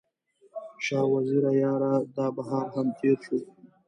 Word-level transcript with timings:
شاه 0.85 1.07
وزیره 1.13 1.51
یاره، 1.61 1.93
دا 2.15 2.27
بهار 2.35 2.67
هم 2.75 2.87
تیر 2.97 3.15
شو 3.25 3.37